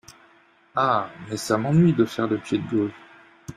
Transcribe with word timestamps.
Ah! 0.75 1.11
mais, 1.29 1.37
ça 1.37 1.59
m'ennuie 1.59 1.93
de 1.93 2.05
faire 2.05 2.25
le 2.27 2.39
pied 2.39 2.57
de 2.57 2.65
grue. 2.65 2.93